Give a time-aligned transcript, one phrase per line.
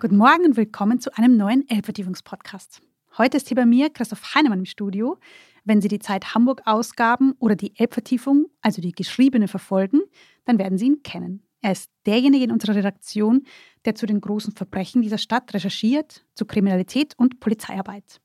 [0.00, 2.80] Guten Morgen und willkommen zu einem neuen Elbvertiefungspodcast.
[3.18, 5.18] Heute ist hier bei mir Christoph Heinemann im Studio.
[5.66, 10.00] Wenn Sie die Zeit Hamburg-Ausgaben oder die Elbvertiefung, also die geschriebene, verfolgen,
[10.46, 11.42] dann werden Sie ihn kennen.
[11.60, 13.42] Er ist derjenige in unserer Redaktion,
[13.84, 18.22] der zu den großen Verbrechen dieser Stadt recherchiert, zu Kriminalität und Polizeiarbeit.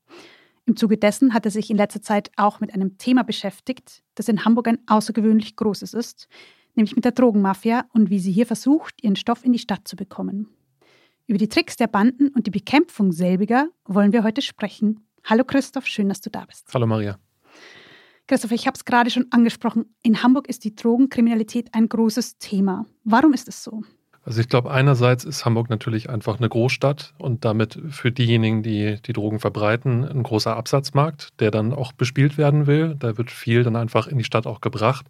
[0.64, 4.30] Im Zuge dessen hat er sich in letzter Zeit auch mit einem Thema beschäftigt, das
[4.30, 6.28] in Hamburg ein außergewöhnlich großes ist,
[6.74, 9.94] nämlich mit der Drogenmafia und wie sie hier versucht, ihren Stoff in die Stadt zu
[9.94, 10.55] bekommen.
[11.28, 15.08] Über die Tricks der Banden und die Bekämpfung selbiger wollen wir heute sprechen.
[15.24, 16.72] Hallo Christoph, schön, dass du da bist.
[16.72, 17.18] Hallo Maria.
[18.28, 19.96] Christoph, ich habe es gerade schon angesprochen.
[20.02, 22.86] In Hamburg ist die Drogenkriminalität ein großes Thema.
[23.02, 23.82] Warum ist es so?
[24.26, 29.00] Also ich glaube, einerseits ist Hamburg natürlich einfach eine Großstadt und damit für diejenigen, die
[29.00, 32.96] die Drogen verbreiten, ein großer Absatzmarkt, der dann auch bespielt werden will.
[32.98, 35.06] Da wird viel dann einfach in die Stadt auch gebracht.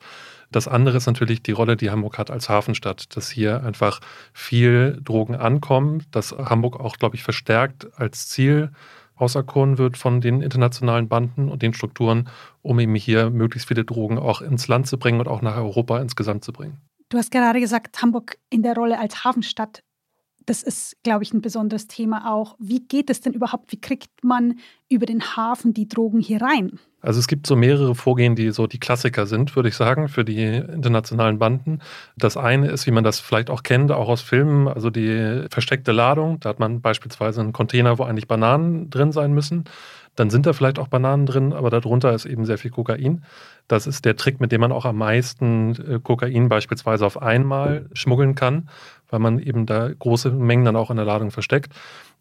[0.53, 4.01] Das andere ist natürlich die Rolle, die Hamburg hat als Hafenstadt, dass hier einfach
[4.35, 8.71] viel Drogen ankommen, dass Hamburg auch, glaube ich, verstärkt als Ziel
[9.15, 12.29] auserkoren wird von den internationalen Banden und den Strukturen,
[12.61, 16.01] um eben hier möglichst viele Drogen auch ins Land zu bringen und auch nach Europa
[16.01, 16.83] insgesamt zu bringen.
[17.09, 19.83] Du hast gerade gesagt, Hamburg in der Rolle als Hafenstadt
[20.47, 22.57] das ist, glaube ich, ein besonderes Thema auch.
[22.59, 23.73] Wie geht es denn überhaupt?
[23.73, 26.79] Wie kriegt man über den Hafen die Drogen hier rein?
[27.01, 30.25] Also es gibt so mehrere Vorgehen, die so die Klassiker sind, würde ich sagen, für
[30.25, 31.81] die internationalen Banden.
[32.17, 35.93] Das eine ist, wie man das vielleicht auch kennt, auch aus Filmen, also die versteckte
[35.93, 36.41] Ladung.
[36.41, 39.65] Da hat man beispielsweise einen Container, wo eigentlich Bananen drin sein müssen.
[40.17, 43.25] Dann sind da vielleicht auch Bananen drin, aber darunter ist eben sehr viel Kokain.
[43.69, 47.89] Das ist der Trick, mit dem man auch am meisten äh, Kokain beispielsweise auf einmal
[47.93, 48.69] schmuggeln kann,
[49.09, 51.73] weil man eben da große Mengen dann auch in der Ladung versteckt.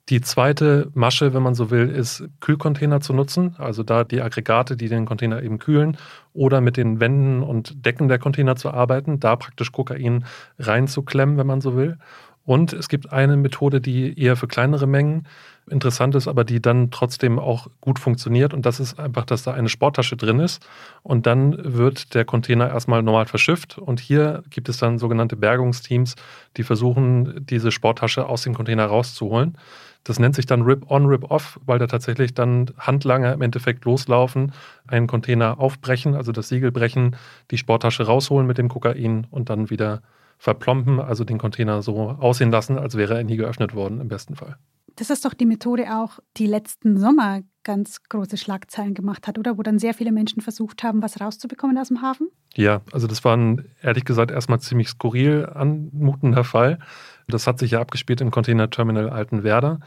[0.10, 4.78] Die zweite Masche, wenn man so will, ist Kühlcontainer zu nutzen, also da die Aggregate,
[4.78, 5.98] die den Container eben kühlen,
[6.32, 10.26] oder mit den Wänden und Decken der Container zu arbeiten, da praktisch Kokain
[10.60, 11.98] reinzuklemmen, wenn man so will.
[12.44, 15.26] Und es gibt eine Methode, die eher für kleinere Mengen
[15.70, 18.54] interessant ist, aber die dann trotzdem auch gut funktioniert.
[18.54, 20.66] Und das ist einfach, dass da eine Sporttasche drin ist.
[21.04, 23.78] Und dann wird der Container erstmal normal verschifft.
[23.78, 26.16] Und hier gibt es dann sogenannte Bergungsteams,
[26.58, 29.58] die versuchen, diese Sporttasche aus dem Container rauszuholen.
[30.04, 34.54] Das nennt sich dann Rip-on, Rip-off, weil da tatsächlich dann Handlanger im Endeffekt loslaufen,
[34.86, 37.16] einen Container aufbrechen, also das Siegel brechen,
[37.50, 40.04] die Sporttasche rausholen mit dem Kokain und dann wieder
[40.38, 44.36] verplompen, also den Container so aussehen lassen, als wäre er nie geöffnet worden, im besten
[44.36, 44.58] Fall.
[44.96, 49.58] Das ist doch die Methode auch, die letzten Sommer ganz große Schlagzeilen gemacht hat, oder?
[49.58, 52.30] Wo dann sehr viele Menschen versucht haben, was rauszubekommen aus dem Hafen?
[52.56, 56.80] Ja, also das war ein, ehrlich gesagt, erstmal ziemlich skurril anmutender Fall.
[57.28, 59.80] Das hat sich ja abgespielt im Container Terminal Altenwerder.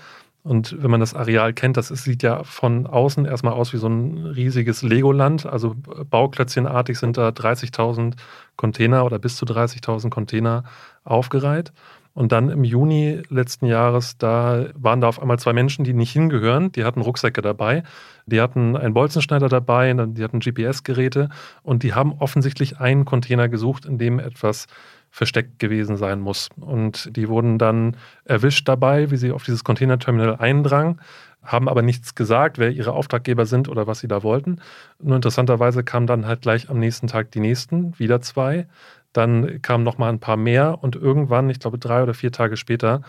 [0.42, 3.88] Und wenn man das Areal kennt, das sieht ja von außen erstmal aus wie so
[3.88, 5.46] ein riesiges Legoland.
[5.46, 5.74] Also
[6.10, 8.14] bauklötzchenartig sind da 30.000
[8.56, 10.64] Container oder bis zu 30.000 Container
[11.04, 11.72] aufgereiht.
[12.18, 16.10] Und dann im Juni letzten Jahres, da waren da auf einmal zwei Menschen, die nicht
[16.10, 16.72] hingehören.
[16.72, 17.84] Die hatten Rucksäcke dabei,
[18.26, 21.28] die hatten einen Bolzenschneider dabei, die hatten GPS-Geräte
[21.62, 24.66] und die haben offensichtlich einen Container gesucht, in dem etwas
[25.10, 26.48] versteckt gewesen sein muss.
[26.58, 31.00] Und die wurden dann erwischt dabei, wie sie auf dieses Containerterminal eindrangen,
[31.44, 34.60] haben aber nichts gesagt, wer ihre Auftraggeber sind oder was sie da wollten.
[35.00, 38.66] Nur interessanterweise kamen dann halt gleich am nächsten Tag die nächsten, wieder zwei.
[39.12, 42.56] Dann kamen noch mal ein paar mehr und irgendwann, ich glaube drei oder vier Tage
[42.56, 43.00] später,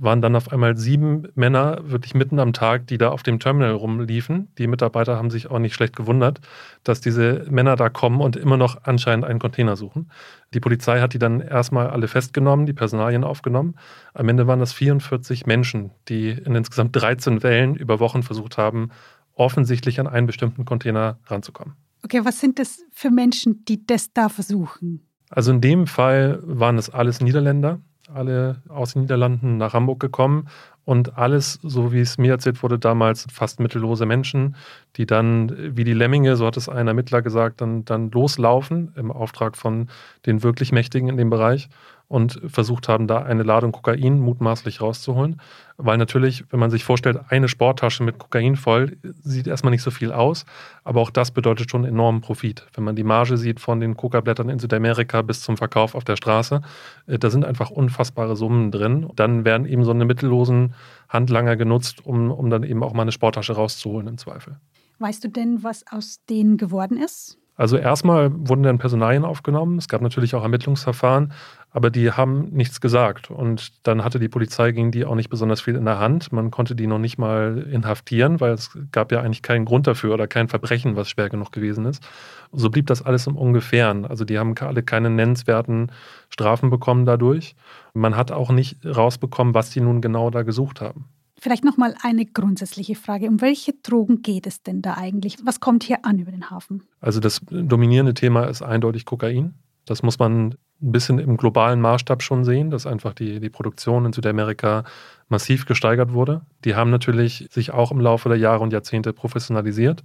[0.00, 3.72] waren dann auf einmal sieben Männer wirklich mitten am Tag, die da auf dem Terminal
[3.72, 4.48] rumliefen.
[4.56, 6.40] Die Mitarbeiter haben sich auch nicht schlecht gewundert,
[6.84, 10.10] dass diese Männer da kommen und immer noch anscheinend einen Container suchen.
[10.54, 13.74] Die Polizei hat die dann erstmal alle festgenommen, die Personalien aufgenommen.
[14.14, 18.90] Am Ende waren das 44 Menschen, die in insgesamt 13 Wellen über Wochen versucht haben,
[19.34, 21.74] offensichtlich an einen bestimmten Container ranzukommen.
[22.04, 25.07] Okay, was sind das für Menschen, die das da versuchen?
[25.30, 27.80] Also in dem Fall waren es alles Niederländer,
[28.12, 30.48] alle aus den Niederlanden nach Hamburg gekommen
[30.88, 34.56] und alles, so wie es mir erzählt wurde, damals fast mittellose Menschen,
[34.96, 39.12] die dann wie die Lemminge, so hat es ein Ermittler gesagt, dann, dann loslaufen im
[39.12, 39.90] Auftrag von
[40.24, 41.68] den wirklich Mächtigen in dem Bereich
[42.08, 45.40] und versucht haben, da eine Ladung Kokain mutmaßlich rauszuholen.
[45.76, 49.90] Weil natürlich, wenn man sich vorstellt, eine Sporttasche mit Kokain voll, sieht erstmal nicht so
[49.90, 50.46] viel aus,
[50.84, 52.66] aber auch das bedeutet schon enormen Profit.
[52.72, 56.16] Wenn man die Marge sieht von den Coca-Blättern in Südamerika bis zum Verkauf auf der
[56.16, 56.62] Straße,
[57.06, 59.08] äh, da sind einfach unfassbare Summen drin.
[59.14, 60.74] Dann werden eben so eine mittellosen
[61.08, 64.58] Handlanger genutzt, um, um dann eben auch mal eine Sporttasche rauszuholen im Zweifel.
[64.98, 67.38] Weißt du denn, was aus denen geworden ist?
[67.58, 69.78] Also erstmal wurden dann Personalien aufgenommen.
[69.78, 71.32] Es gab natürlich auch Ermittlungsverfahren,
[71.72, 73.32] aber die haben nichts gesagt.
[73.32, 76.32] Und dann hatte die Polizei gegen die auch nicht besonders viel in der Hand.
[76.32, 80.14] Man konnte die noch nicht mal inhaftieren, weil es gab ja eigentlich keinen Grund dafür
[80.14, 82.06] oder kein Verbrechen, was schwer genug gewesen ist.
[82.52, 84.06] So blieb das alles im Ungefähren.
[84.06, 85.90] Also die haben alle keine nennenswerten
[86.30, 87.56] Strafen bekommen dadurch.
[87.92, 91.06] Man hat auch nicht rausbekommen, was die nun genau da gesucht haben.
[91.40, 93.28] Vielleicht nochmal eine grundsätzliche Frage.
[93.28, 95.36] Um welche Drogen geht es denn da eigentlich?
[95.44, 96.82] Was kommt hier an über den Hafen?
[97.00, 99.54] Also das dominierende Thema ist eindeutig Kokain.
[99.84, 104.04] Das muss man ein bisschen im globalen Maßstab schon sehen, dass einfach die, die Produktion
[104.04, 104.84] in Südamerika
[105.28, 106.42] massiv gesteigert wurde.
[106.64, 110.04] Die haben natürlich sich auch im Laufe der Jahre und Jahrzehnte professionalisiert.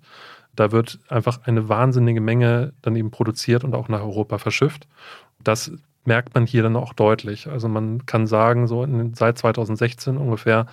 [0.56, 4.88] Da wird einfach eine wahnsinnige Menge dann eben produziert und auch nach Europa verschifft.
[5.44, 5.72] Das
[6.06, 7.48] merkt man hier dann auch deutlich.
[7.48, 10.68] Also man kann sagen, so in, seit 2016 ungefähr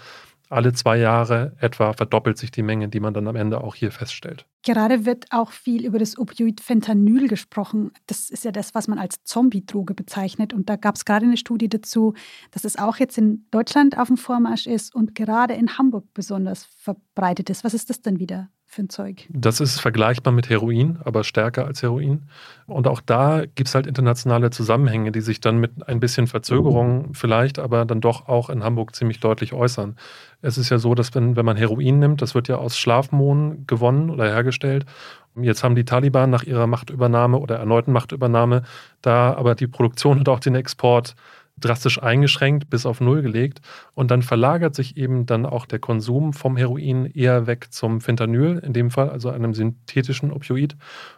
[0.51, 3.93] alle zwei Jahre etwa verdoppelt sich die Menge, die man dann am Ende auch hier
[3.93, 4.47] feststellt.
[4.63, 7.93] Gerade wird auch viel über das Opioid Fentanyl gesprochen.
[8.07, 10.53] Das ist ja das, was man als Zombie-Droge bezeichnet.
[10.53, 12.15] Und da gab es gerade eine Studie dazu,
[12.51, 16.65] dass es auch jetzt in Deutschland auf dem Vormarsch ist und gerade in Hamburg besonders
[16.77, 17.65] verbreitet ist.
[17.65, 18.51] Was ist das denn wieder?
[18.71, 19.27] Für ein Zeug?
[19.31, 22.29] Das ist vergleichbar mit Heroin, aber stärker als Heroin.
[22.67, 27.13] Und auch da gibt es halt internationale Zusammenhänge, die sich dann mit ein bisschen Verzögerung
[27.13, 29.97] vielleicht, aber dann doch auch in Hamburg ziemlich deutlich äußern.
[30.41, 33.67] Es ist ja so, dass wenn, wenn man Heroin nimmt, das wird ja aus Schlafmohn
[33.67, 34.87] gewonnen oder hergestellt.
[35.35, 38.63] Jetzt haben die Taliban nach ihrer Machtübernahme oder erneuten Machtübernahme
[39.03, 41.17] da aber die Produktion und auch den Export
[41.61, 43.61] drastisch eingeschränkt bis auf Null gelegt.
[43.95, 48.59] Und dann verlagert sich eben dann auch der Konsum vom Heroin eher weg zum Fentanyl,
[48.65, 50.77] in dem Fall, also einem synthetischen Opioid.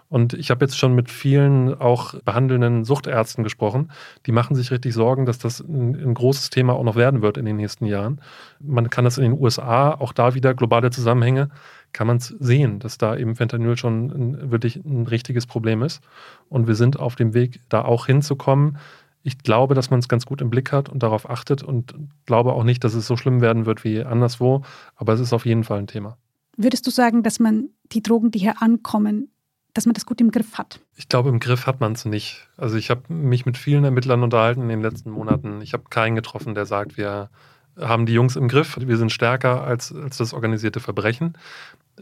[0.09, 3.91] Und ich habe jetzt schon mit vielen auch behandelnden Suchtärzten gesprochen.
[4.27, 7.39] Die machen sich richtig Sorgen, dass das ein, ein großes Thema auch noch werden wird
[7.39, 8.21] in den nächsten Jahren.
[8.61, 11.49] Man kann das in den USA, auch da wieder globale Zusammenhänge,
[11.95, 16.03] kann man es sehen, dass da eben Fentanyl schon ein, wirklich ein richtiges Problem ist.
[16.49, 18.79] Und wir sind auf dem Weg, da auch hinzukommen,
[19.23, 21.95] ich glaube, dass man es ganz gut im Blick hat und darauf achtet und
[22.27, 24.63] glaube auch nicht, dass es so schlimm werden wird wie anderswo,
[24.97, 26.17] aber es ist auf jeden Fall ein Thema.
[26.57, 29.31] Würdest du sagen, dass man die Drogen, die hier ankommen,
[29.75, 30.81] dass man das gut im Griff hat?
[30.97, 32.49] Ich glaube, im Griff hat man es nicht.
[32.57, 35.63] Also ich habe mich mit vielen Ermittlern unterhalten in den letzten Monaten.
[35.63, 37.31] Ich habe keinen getroffen, der sagt, wir
[37.79, 41.39] haben die Jungs im Griff, wir sind stärker als, als das organisierte Verbrechen.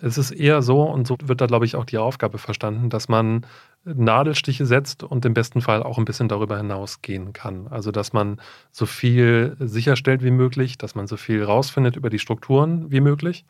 [0.01, 3.09] Es ist eher so, und so wird da, glaube ich, auch die Aufgabe verstanden, dass
[3.09, 3.45] man
[3.85, 7.67] Nadelstiche setzt und im besten Fall auch ein bisschen darüber hinausgehen kann.
[7.69, 8.41] Also, dass man
[8.71, 13.45] so viel sicherstellt wie möglich, dass man so viel rausfindet über die Strukturen wie möglich.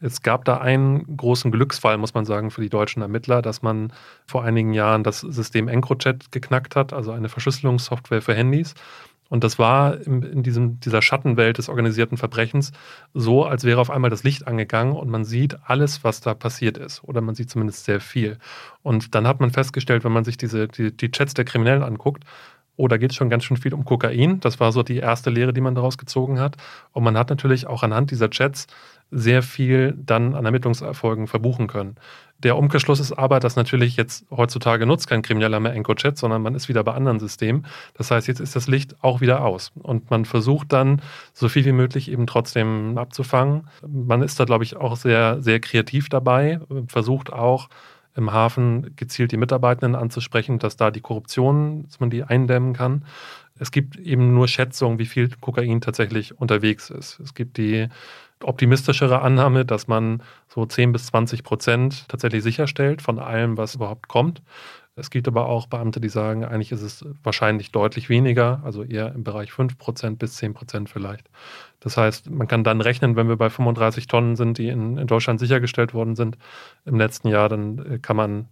[0.00, 3.92] Es gab da einen großen Glücksfall, muss man sagen, für die deutschen Ermittler, dass man
[4.26, 8.74] vor einigen Jahren das System EncroChat geknackt hat, also eine Verschlüsselungssoftware für Handys.
[9.28, 12.72] Und das war in, diesem, dieser Schattenwelt des organisierten Verbrechens
[13.14, 16.78] so, als wäre auf einmal das Licht angegangen und man sieht alles, was da passiert
[16.78, 17.02] ist.
[17.04, 18.38] Oder man sieht zumindest sehr viel.
[18.82, 22.24] Und dann hat man festgestellt, wenn man sich diese, die, die Chats der Kriminellen anguckt,
[22.76, 24.40] oh, da geht es schon ganz schön viel um Kokain.
[24.40, 26.56] Das war so die erste Lehre, die man daraus gezogen hat.
[26.92, 28.66] Und man hat natürlich auch anhand dieser Chats
[29.10, 31.96] sehr viel dann an Ermittlungserfolgen verbuchen können.
[32.38, 36.54] Der Umkehrschluss ist aber, dass natürlich jetzt heutzutage nutzt kein Krimineller mehr EncroChat, sondern man
[36.54, 37.66] ist wieder bei anderen Systemen.
[37.94, 41.00] Das heißt, jetzt ist das Licht auch wieder aus und man versucht dann
[41.32, 43.68] so viel wie möglich eben trotzdem abzufangen.
[43.86, 47.68] Man ist da, glaube ich, auch sehr, sehr kreativ dabei, versucht auch
[48.14, 53.04] im Hafen gezielt die Mitarbeitenden anzusprechen, dass da die Korruption, dass man die eindämmen kann.
[53.58, 57.20] Es gibt eben nur Schätzungen, wie viel Kokain tatsächlich unterwegs ist.
[57.20, 57.88] Es gibt die
[58.42, 64.08] optimistischere Annahme, dass man so 10 bis 20 Prozent tatsächlich sicherstellt von allem, was überhaupt
[64.08, 64.42] kommt.
[64.98, 69.14] Es gibt aber auch Beamte, die sagen, eigentlich ist es wahrscheinlich deutlich weniger, also eher
[69.14, 71.28] im Bereich 5 Prozent bis 10 Prozent vielleicht.
[71.80, 75.06] Das heißt, man kann dann rechnen, wenn wir bei 35 Tonnen sind, die in, in
[75.06, 76.38] Deutschland sichergestellt worden sind
[76.86, 78.48] im letzten Jahr, dann äh, kann man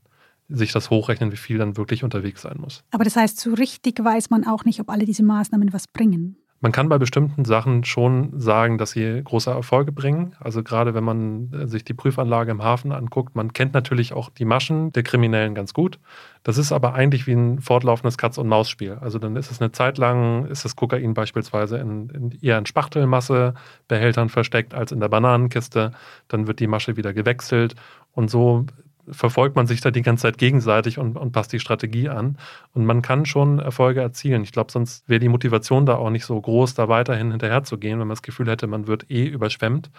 [0.50, 2.84] sich das hochrechnen, wie viel dann wirklich unterwegs sein muss.
[2.90, 6.36] Aber das heißt, so richtig weiß man auch nicht, ob alle diese Maßnahmen was bringen.
[6.64, 10.35] Man kann bei bestimmten Sachen schon sagen, dass sie große Erfolge bringen.
[10.40, 14.30] Also gerade wenn man äh, sich die Prüfanlage im Hafen anguckt, man kennt natürlich auch
[14.30, 15.99] die Maschen der Kriminellen ganz gut.
[16.42, 18.97] Das ist aber eigentlich wie ein fortlaufendes Katz-und-Maus-Spiel.
[18.99, 22.64] Also dann ist es eine Zeit lang, ist das Kokain beispielsweise in, in eher in
[22.64, 25.92] Spachtelmassebehältern versteckt als in der Bananenkiste.
[26.28, 27.75] Dann wird die Masche wieder gewechselt
[28.12, 28.64] und so
[29.11, 32.38] verfolgt man sich da die ganze Zeit gegenseitig und, und passt die Strategie an.
[32.73, 34.42] Und man kann schon Erfolge erzielen.
[34.42, 37.78] Ich glaube, sonst wäre die Motivation da auch nicht so groß, da weiterhin hinterher zu
[37.78, 39.90] gehen, wenn man das Gefühl hätte, man wird eh überschwemmt.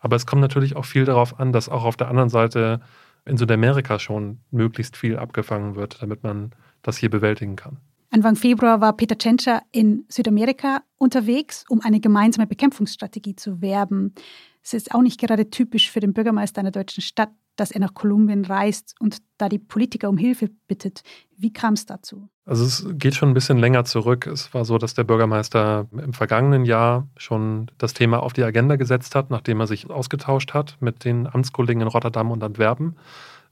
[0.00, 2.80] Aber es kommt natürlich auch viel darauf an, dass auch auf der anderen Seite
[3.24, 6.50] in Südamerika schon möglichst viel abgefangen wird, damit man
[6.82, 7.78] das hier bewältigen kann.
[8.10, 14.14] Anfang Februar war Peter Tschentscher in Südamerika unterwegs, um eine gemeinsame Bekämpfungsstrategie zu werben.
[14.62, 17.94] Es ist auch nicht gerade typisch für den Bürgermeister einer deutschen Stadt, dass er nach
[17.94, 21.02] Kolumbien reist und da die Politiker um Hilfe bittet.
[21.36, 22.28] Wie kam es dazu?
[22.46, 24.26] Also es geht schon ein bisschen länger zurück.
[24.26, 28.76] Es war so, dass der Bürgermeister im vergangenen Jahr schon das Thema auf die Agenda
[28.76, 32.96] gesetzt hat, nachdem er sich ausgetauscht hat mit den Amtskollegen in Rotterdam und Antwerpen.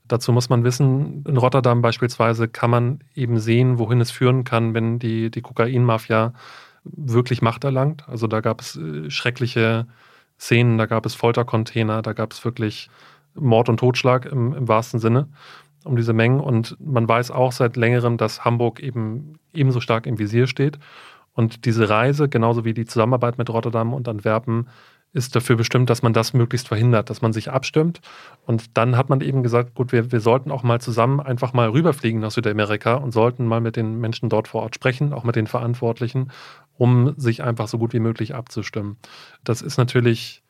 [0.09, 4.75] Dazu muss man wissen, in Rotterdam beispielsweise kann man eben sehen, wohin es führen kann,
[4.75, 6.35] wenn die, die Kokainmafia
[6.85, 8.09] wirklich Macht erlangt.
[8.09, 9.87] Also da gab es äh, schreckliche
[10.39, 12.91] Szenen, da gab es Foltercontainer, da gab es wirklich
[13.35, 15.29] Mord und Totschlag im, im wahrsten Sinne
[15.85, 16.41] um diese Mengen.
[16.41, 20.79] Und man weiß auch seit längerem, dass Hamburg eben ebenso stark im Visier steht.
[21.35, 24.69] Und diese Reise, genauso wie die Zusammenarbeit mit Rotterdam und Antwerpen,
[25.15, 28.01] ist dafür bestimmt, dass man das möglichst verhindert, dass man sich abstimmt.
[28.47, 31.69] Und dann hat man eben gesagt, gut, wir, wir sollten auch mal zusammen einfach mal
[31.69, 35.37] rüberfliegen nach Südamerika und sollten mal mit den Menschen dort vor Ort sprechen, auch mit
[35.37, 36.31] den Verantwortlichen,
[36.79, 38.97] um sich einfach so gut wie möglich abzustimmen.
[39.45, 40.42] Das ist natürlich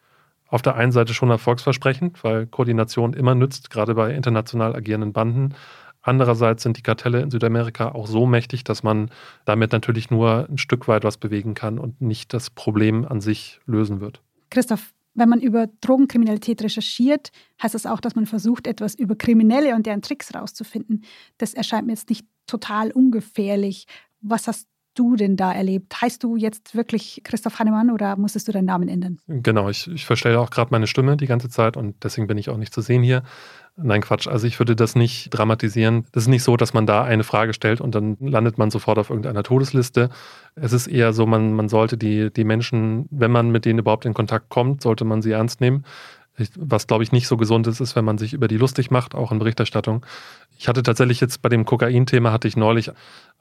[0.52, 5.54] auf der einen Seite schon erfolgsversprechend, weil Koordination immer nützt, gerade bei international agierenden Banden.
[6.02, 9.10] Andererseits sind die Kartelle in Südamerika auch so mächtig, dass man
[9.46, 13.60] damit natürlich nur ein Stück weit was bewegen kann und nicht das Problem an sich
[13.64, 14.20] lösen wird.
[14.50, 17.32] Christoph, wenn man über Drogenkriminalität recherchiert,
[17.62, 21.04] heißt das auch, dass man versucht, etwas über Kriminelle und deren Tricks rauszufinden.
[21.38, 23.86] Das erscheint mir jetzt nicht total ungefährlich.
[24.20, 26.00] Was hast du denn da erlebt?
[26.00, 29.18] Heißt du jetzt wirklich Christoph Hannemann oder musstest du deinen Namen ändern?
[29.26, 32.50] Genau, ich, ich verstelle auch gerade meine Stimme die ganze Zeit und deswegen bin ich
[32.50, 33.22] auch nicht zu sehen hier.
[33.76, 34.28] Nein, Quatsch.
[34.28, 36.04] Also ich würde das nicht dramatisieren.
[36.12, 38.98] Das ist nicht so, dass man da eine Frage stellt und dann landet man sofort
[38.98, 40.10] auf irgendeiner Todesliste.
[40.54, 44.04] Es ist eher so, man, man sollte die, die Menschen, wenn man mit denen überhaupt
[44.04, 45.84] in Kontakt kommt, sollte man sie ernst nehmen.
[46.56, 49.14] Was, glaube ich, nicht so gesund ist, ist, wenn man sich über die lustig macht,
[49.14, 50.04] auch in Berichterstattung.
[50.58, 52.90] Ich hatte tatsächlich jetzt bei dem Kokain-Thema, hatte ich neulich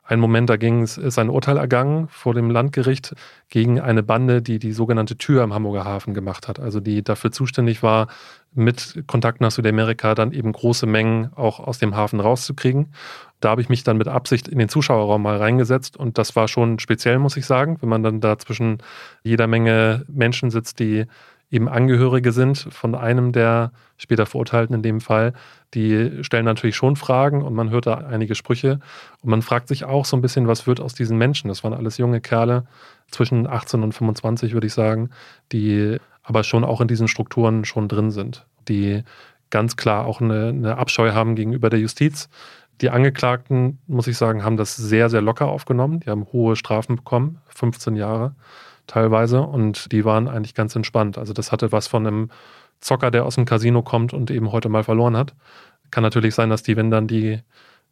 [0.03, 3.15] einen Moment, da ging es, ist ein Urteil ergangen vor dem Landgericht
[3.49, 6.59] gegen eine Bande, die die sogenannte Tür am Hamburger Hafen gemacht hat.
[6.59, 8.07] Also die dafür zuständig war,
[8.53, 12.93] mit Kontakt nach Südamerika dann eben große Mengen auch aus dem Hafen rauszukriegen.
[13.39, 16.47] Da habe ich mich dann mit Absicht in den Zuschauerraum mal reingesetzt und das war
[16.47, 18.79] schon speziell, muss ich sagen, wenn man dann da zwischen
[19.23, 21.05] jeder Menge Menschen sitzt, die
[21.51, 25.33] eben Angehörige sind von einem der später Verurteilten in dem Fall,
[25.73, 28.79] die stellen natürlich schon Fragen und man hört da einige Sprüche
[29.21, 31.49] und man fragt sich auch so ein bisschen, was wird aus diesen Menschen?
[31.49, 32.65] Das waren alles junge Kerle
[33.11, 35.09] zwischen 18 und 25, würde ich sagen,
[35.51, 39.03] die aber schon auch in diesen Strukturen schon drin sind, die
[39.49, 42.29] ganz klar auch eine, eine Abscheu haben gegenüber der Justiz.
[42.79, 45.99] Die Angeklagten, muss ich sagen, haben das sehr, sehr locker aufgenommen.
[45.99, 48.33] Die haben hohe Strafen bekommen, 15 Jahre
[48.87, 49.41] teilweise.
[49.41, 51.17] Und die waren eigentlich ganz entspannt.
[51.17, 52.29] Also das hatte was von einem
[52.79, 55.35] Zocker, der aus dem Casino kommt und eben heute mal verloren hat.
[55.91, 57.39] Kann natürlich sein, dass die, wenn dann die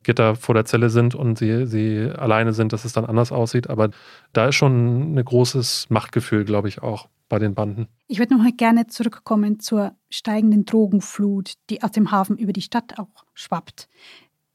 [0.03, 3.69] Gitter vor der Zelle sind und sie, sie alleine sind, dass es dann anders aussieht.
[3.69, 3.89] Aber
[4.33, 7.87] da ist schon ein großes Machtgefühl, glaube ich, auch bei den Banden.
[8.07, 12.61] Ich würde noch mal gerne zurückkommen zur steigenden Drogenflut, die aus dem Hafen über die
[12.61, 13.87] Stadt auch schwappt.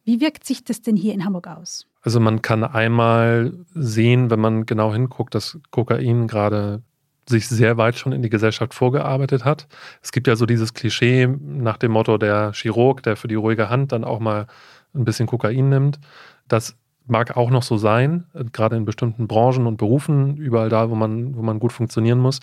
[0.05, 1.87] Wie wirkt sich das denn hier in Hamburg aus?
[2.05, 6.83] Also man kann einmal sehen, wenn man genau hinguckt, dass Kokain gerade
[7.27, 9.67] sich sehr weit schon in die Gesellschaft vorgearbeitet hat.
[10.03, 13.71] Es gibt ja so dieses Klischee nach dem Motto, der Chirurg, der für die ruhige
[13.71, 14.47] Hand dann auch mal
[14.95, 15.99] ein bisschen Kokain nimmt.
[16.47, 20.95] Das mag auch noch so sein, gerade in bestimmten Branchen und Berufen, überall da, wo
[20.95, 22.41] man, wo man gut funktionieren muss.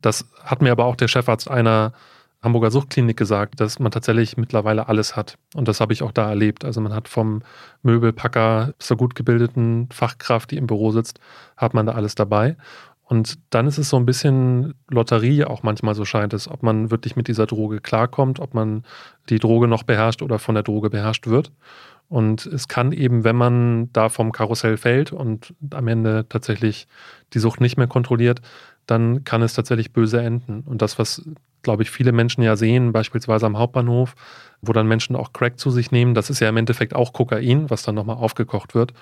[0.00, 1.92] Das hat mir aber auch der Chefarzt einer
[2.42, 5.38] Hamburger Suchtklinik gesagt, dass man tatsächlich mittlerweile alles hat.
[5.54, 6.64] Und das habe ich auch da erlebt.
[6.64, 7.42] Also man hat vom
[7.82, 11.20] Möbelpacker zur gut gebildeten Fachkraft, die im Büro sitzt,
[11.56, 12.56] hat man da alles dabei.
[13.04, 16.90] Und dann ist es so ein bisschen Lotterie auch manchmal so scheint es, ob man
[16.90, 18.84] wirklich mit dieser Droge klarkommt, ob man
[19.28, 21.52] die Droge noch beherrscht oder von der Droge beherrscht wird.
[22.08, 26.86] Und es kann eben, wenn man da vom Karussell fällt und am Ende tatsächlich
[27.34, 28.40] die Sucht nicht mehr kontrolliert,
[28.86, 30.62] dann kann es tatsächlich böse enden.
[30.62, 31.22] Und das, was,
[31.62, 34.14] glaube ich, viele Menschen ja sehen, beispielsweise am Hauptbahnhof,
[34.62, 37.68] wo dann Menschen auch Crack zu sich nehmen, das ist ja im Endeffekt auch Kokain,
[37.68, 38.92] was dann nochmal aufgekocht wird.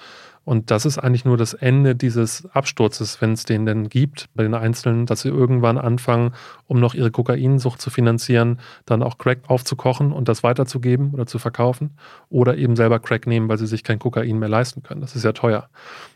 [0.45, 4.43] Und das ist eigentlich nur das Ende dieses Absturzes, wenn es den denn gibt, bei
[4.43, 6.33] den Einzelnen, dass sie irgendwann anfangen,
[6.67, 11.39] um noch ihre Kokainsucht zu finanzieren, dann auch Crack aufzukochen und das weiterzugeben oder zu
[11.39, 11.91] verkaufen.
[12.31, 15.03] Oder eben selber Crack nehmen, weil sie sich kein Kokain mehr leisten können.
[15.03, 15.69] Das ist ja teuer.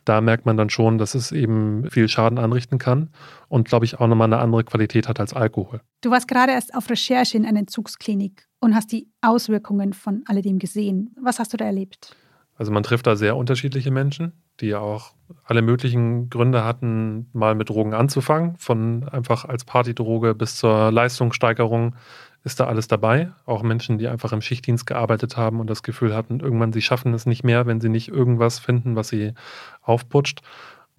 [0.06, 3.10] Da merkt man dann schon, dass es eben viel Schaden anrichten kann
[3.48, 5.80] und, glaube ich, auch nochmal eine andere Qualität hat als Alkohol.
[6.00, 10.58] Du warst gerade erst auf Recherche in einer Entzugsklinik und hast die Auswirkungen von alledem
[10.58, 11.14] gesehen.
[11.20, 12.16] Was hast du da erlebt?
[12.56, 15.12] Also man trifft da sehr unterschiedliche Menschen, die auch
[15.44, 18.56] alle möglichen Gründe hatten, mal mit Drogen anzufangen.
[18.56, 21.94] Von einfach als Partydroge bis zur Leistungssteigerung
[22.42, 23.30] ist da alles dabei.
[23.46, 27.14] Auch Menschen, die einfach im Schichtdienst gearbeitet haben und das Gefühl hatten, irgendwann sie schaffen
[27.14, 29.34] es nicht mehr, wenn sie nicht irgendwas finden, was sie
[29.82, 30.42] aufputscht.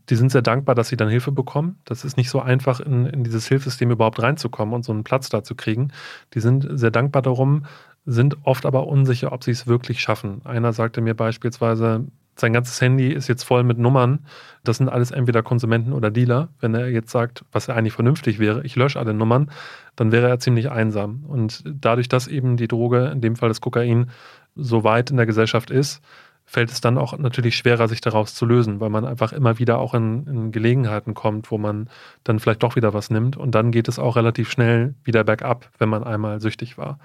[0.09, 1.79] Die sind sehr dankbar, dass sie dann Hilfe bekommen.
[1.85, 5.29] Das ist nicht so einfach, in, in dieses Hilfssystem überhaupt reinzukommen und so einen Platz
[5.29, 5.91] da zu kriegen.
[6.33, 7.65] Die sind sehr dankbar darum,
[8.05, 10.41] sind oft aber unsicher, ob sie es wirklich schaffen.
[10.45, 12.05] Einer sagte mir beispielsweise,
[12.37, 14.25] sein ganzes Handy ist jetzt voll mit Nummern.
[14.63, 16.49] Das sind alles entweder Konsumenten oder Dealer.
[16.59, 19.49] Wenn er jetzt sagt, was ja eigentlich vernünftig wäre, ich lösche alle Nummern,
[19.95, 21.23] dann wäre er ziemlich einsam.
[21.27, 24.09] Und dadurch, dass eben die Droge, in dem Fall das Kokain,
[24.55, 26.01] so weit in der Gesellschaft ist,
[26.45, 29.79] fällt es dann auch natürlich schwerer, sich daraus zu lösen, weil man einfach immer wieder
[29.79, 31.89] auch in, in, Gelegenheiten kommt, wo man
[32.23, 33.35] dann vielleicht doch wieder was nimmt.
[33.35, 36.99] Und dann geht es auch relativ schnell wieder bergab, wenn man einmal süchtig war.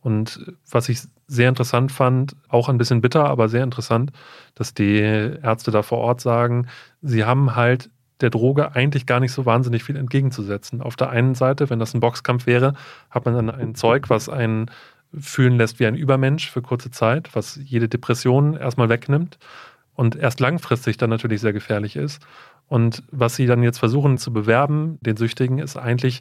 [0.00, 4.12] Und was ich sehr interessant fand, auch ein bisschen bitter, aber sehr interessant,
[4.54, 6.68] dass die Ärzte da vor Ort sagen,
[7.02, 7.90] sie haben halt
[8.20, 10.82] der Droge eigentlich gar nicht so wahnsinnig viel entgegenzusetzen.
[10.82, 12.74] Auf der einen Seite, wenn das ein Boxkampf wäre,
[13.10, 14.70] hat man dann ein Zeug, was einen
[15.18, 19.38] fühlen lässt wie ein Übermensch für kurze Zeit, was jede Depression erstmal wegnimmt
[19.94, 22.22] und erst langfristig dann natürlich sehr gefährlich ist.
[22.68, 26.20] Und was sie dann jetzt versuchen zu bewerben, den Süchtigen, ist eigentlich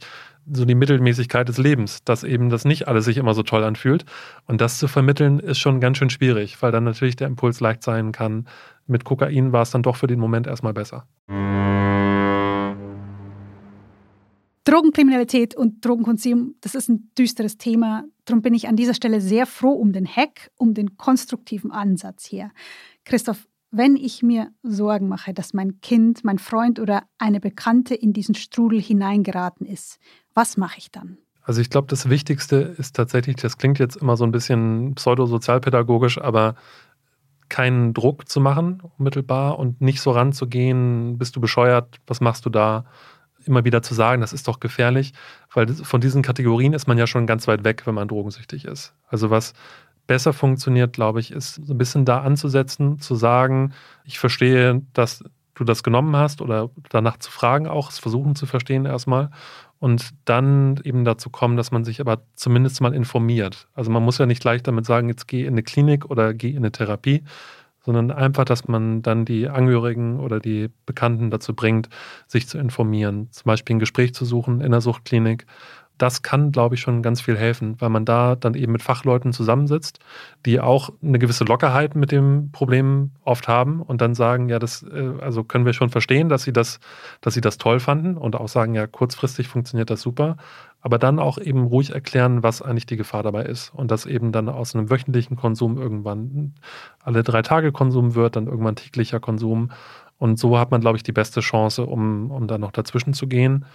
[0.50, 4.06] so die Mittelmäßigkeit des Lebens, dass eben das nicht alles sich immer so toll anfühlt.
[4.46, 7.84] Und das zu vermitteln, ist schon ganz schön schwierig, weil dann natürlich der Impuls leicht
[7.84, 8.48] sein kann.
[8.88, 11.06] Mit Kokain war es dann doch für den Moment erstmal besser.
[14.68, 18.04] Drogenkriminalität und Drogenkonsum, das ist ein düsteres Thema.
[18.26, 22.26] Darum bin ich an dieser Stelle sehr froh um den Hack, um den konstruktiven Ansatz
[22.26, 22.52] hier.
[23.06, 28.12] Christoph, wenn ich mir Sorgen mache, dass mein Kind, mein Freund oder eine Bekannte in
[28.12, 30.00] diesen Strudel hineingeraten ist,
[30.34, 31.18] was mache ich dann?
[31.44, 36.20] Also ich glaube, das Wichtigste ist tatsächlich, das klingt jetzt immer so ein bisschen pseudosozialpädagogisch,
[36.20, 36.56] aber
[37.48, 42.50] keinen Druck zu machen unmittelbar und nicht so ranzugehen, bist du bescheuert, was machst du
[42.50, 42.84] da?
[43.48, 45.14] Immer wieder zu sagen, das ist doch gefährlich,
[45.54, 48.94] weil von diesen Kategorien ist man ja schon ganz weit weg, wenn man drogensüchtig ist.
[49.08, 49.54] Also was
[50.08, 53.74] besser funktioniert, glaube ich, ist so ein bisschen da anzusetzen, zu sagen,
[54.06, 55.24] ich verstehe, dass
[55.54, 59.32] du das genommen hast oder danach zu fragen auch, es versuchen zu verstehen erstmal
[59.80, 63.68] und dann eben dazu kommen, dass man sich aber zumindest mal informiert.
[63.74, 66.50] Also man muss ja nicht gleich damit sagen, jetzt geh in eine Klinik oder geh
[66.50, 67.24] in eine Therapie,
[67.88, 71.90] sondern einfach, dass man dann die Angehörigen oder die Bekannten dazu bringt,
[72.28, 73.30] sich zu informieren.
[73.32, 75.48] Zum Beispiel ein Gespräch zu suchen in der Suchtklinik
[75.98, 79.34] das kann, glaube ich, schon ganz viel helfen, weil man da dann eben mit Fachleuten
[79.34, 80.00] zusammensitzt,
[80.46, 84.84] die auch eine gewisse Lockerheit mit dem Problem oft haben und dann sagen, ja, das,
[84.84, 86.80] äh, also können wir schon verstehen, dass sie das,
[87.22, 90.38] dass sie das toll fanden und auch sagen, ja, kurzfristig funktioniert das super,
[90.82, 94.32] aber dann auch eben ruhig erklären, was eigentlich die Gefahr dabei ist und dass eben
[94.32, 96.54] dann aus einem wöchentlichen Konsum irgendwann
[97.00, 99.72] alle drei Tage Konsum wird, dann irgendwann täglicher Konsum
[100.18, 103.28] und so hat man, glaube ich, die beste Chance, um, um da noch dazwischen zu
[103.28, 103.66] gehen.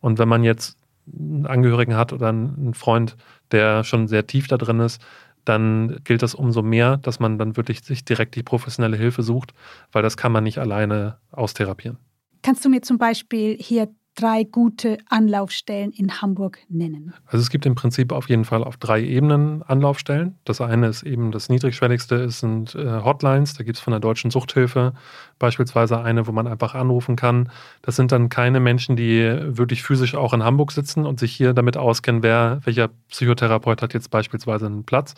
[0.00, 3.16] Und wenn man jetzt einen Angehörigen hat oder einen Freund,
[3.50, 5.00] der schon sehr tief da drin ist,
[5.44, 9.52] dann gilt das umso mehr, dass man dann wirklich sich direkt die professionelle Hilfe sucht,
[9.90, 11.98] weil das kann man nicht alleine austherapieren.
[12.42, 17.14] Kannst du mir zum Beispiel hier drei gute Anlaufstellen in Hamburg nennen?
[17.26, 20.36] Also es gibt im Prinzip auf jeden Fall auf drei Ebenen Anlaufstellen.
[20.44, 24.00] Das eine ist eben das niedrigschwelligste, es sind äh, Hotlines, da gibt es von der
[24.00, 24.92] Deutschen Suchthilfe
[25.38, 27.50] beispielsweise eine, wo man einfach anrufen kann.
[27.80, 29.22] Das sind dann keine Menschen, die
[29.56, 33.94] wirklich physisch auch in Hamburg sitzen und sich hier damit auskennen, wer, welcher Psychotherapeut hat
[33.94, 35.14] jetzt beispielsweise einen Platz.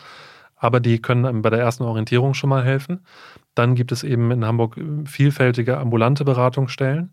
[0.57, 3.01] Aber die können einem bei der ersten Orientierung schon mal helfen.
[3.55, 7.13] Dann gibt es eben in Hamburg vielfältige ambulante Beratungsstellen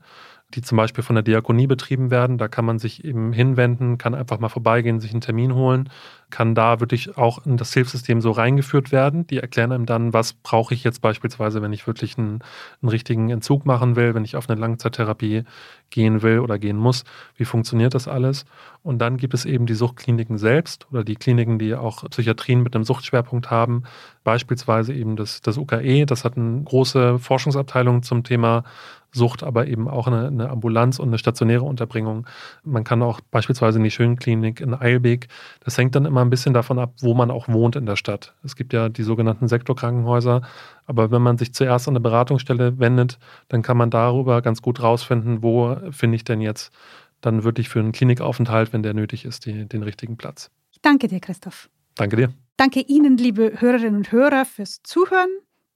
[0.53, 2.37] die zum Beispiel von der Diakonie betrieben werden.
[2.37, 5.89] Da kann man sich eben hinwenden, kann einfach mal vorbeigehen, sich einen Termin holen,
[6.29, 9.27] kann da wirklich auch in das Hilfssystem so reingeführt werden.
[9.27, 12.39] Die erklären einem dann, was brauche ich jetzt beispielsweise, wenn ich wirklich einen,
[12.81, 15.43] einen richtigen Entzug machen will, wenn ich auf eine Langzeittherapie
[15.89, 17.03] gehen will oder gehen muss.
[17.35, 18.45] Wie funktioniert das alles?
[18.83, 22.75] Und dann gibt es eben die Suchtkliniken selbst oder die Kliniken, die auch Psychiatrien mit
[22.75, 23.83] einem Suchtschwerpunkt haben.
[24.23, 28.63] Beispielsweise eben das, das UKE, das hat eine große Forschungsabteilung zum Thema
[29.13, 32.25] Sucht, aber eben auch eine, eine, Ambulanz und eine stationäre Unterbringung.
[32.63, 35.27] Man kann auch beispielsweise in die Schönklinik in Eilbek.
[35.63, 38.35] Das hängt dann immer ein bisschen davon ab, wo man auch wohnt in der Stadt.
[38.43, 40.41] Es gibt ja die sogenannten Sektorkrankenhäuser,
[40.85, 43.19] aber wenn man sich zuerst an eine Beratungsstelle wendet,
[43.49, 46.71] dann kann man darüber ganz gut rausfinden, wo finde ich denn jetzt
[47.19, 50.49] dann wirklich für einen Klinikaufenthalt, wenn der nötig ist, die, den richtigen Platz.
[50.81, 51.69] Danke dir, Christoph.
[51.95, 52.33] Danke dir.
[52.57, 55.29] Danke Ihnen, liebe Hörerinnen und Hörer, fürs Zuhören.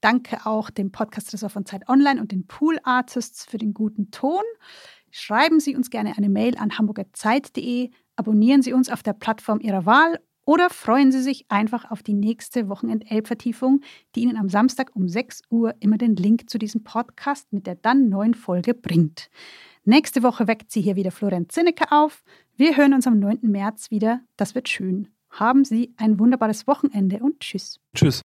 [0.06, 4.12] Danke auch dem Podcast Ressort von Zeit Online und den Pool Artists für den guten
[4.12, 4.44] Ton.
[5.10, 9.84] Schreiben Sie uns gerne eine Mail an hamburgerzeit.de, abonnieren Sie uns auf der Plattform Ihrer
[9.84, 13.80] Wahl oder freuen Sie sich einfach auf die nächste Wochenend-Elb-Vertiefung,
[14.14, 17.74] die Ihnen am Samstag um 6 Uhr immer den Link zu diesem Podcast mit der
[17.74, 19.28] dann neuen Folge bringt.
[19.82, 22.22] Nächste Woche weckt sie hier wieder Florian Zinnecke auf.
[22.54, 23.40] Wir hören uns am 9.
[23.42, 24.20] März wieder.
[24.36, 25.08] Das wird schön.
[25.30, 27.80] Haben Sie ein wunderbares Wochenende und tschüss.
[27.92, 28.22] Tschüss.